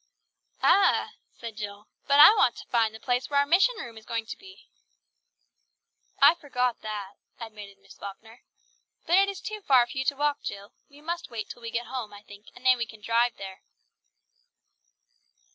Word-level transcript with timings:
"Ah!" 0.63 1.11
said 1.37 1.57
Jill, 1.57 1.87
"but 2.07 2.19
I 2.19 2.33
want 2.33 2.55
to 2.57 2.65
find 2.69 2.91
the 2.91 2.99
place 2.99 3.29
where 3.29 3.39
our 3.39 3.45
mission 3.45 3.75
room 3.77 3.99
is 3.99 4.03
going 4.07 4.25
to 4.25 4.35
be." 4.35 4.65
"I 6.19 6.33
forgot 6.33 6.81
that," 6.81 7.17
admitted 7.39 7.77
Miss 7.77 7.93
Falkner. 7.99 8.41
"But 9.05 9.19
it 9.19 9.29
is 9.29 9.39
too 9.41 9.61
far 9.61 9.85
for 9.85 9.95
you 9.99 10.05
to 10.05 10.15
walk, 10.15 10.41
Jill. 10.41 10.73
We 10.89 11.01
must 11.01 11.29
wait 11.29 11.49
till 11.49 11.61
we 11.61 11.69
get 11.69 11.85
home, 11.85 12.13
I 12.13 12.23
think, 12.23 12.47
and 12.55 12.65
then 12.65 12.79
we 12.79 12.87
can 12.87 13.01
drive 13.01 13.33
there." 13.37 13.61